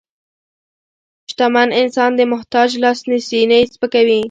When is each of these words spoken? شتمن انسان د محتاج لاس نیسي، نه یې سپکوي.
شتمن 1.31 1.69
انسان 1.81 2.11
د 2.15 2.21
محتاج 2.31 2.69
لاس 2.83 2.99
نیسي، 3.09 3.41
نه 3.49 3.55
یې 3.59 3.65
سپکوي. 3.73 4.19